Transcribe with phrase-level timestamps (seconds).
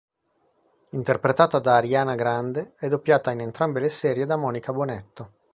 [0.93, 5.31] Interpretata da Ariana Grande, è doppiata in entrambe le serie da Monica Bonetto.